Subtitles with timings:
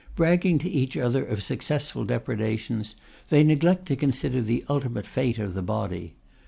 [0.15, 2.95] Bragging to each other of successful depredations
[3.29, 6.15] They neglect to consider the ultimate fate of the body.